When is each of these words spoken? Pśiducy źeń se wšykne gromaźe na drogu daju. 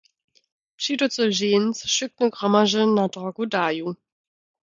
Pśiducy 0.77 1.23
źeń 1.39 1.65
se 1.77 1.85
wšykne 1.91 2.25
gromaźe 2.35 2.81
na 2.97 3.05
drogu 3.13 3.43
daju. 3.53 3.87